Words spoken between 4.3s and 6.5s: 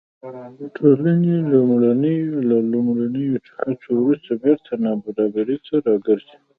بېرته نابرابرۍ ته راګرځي.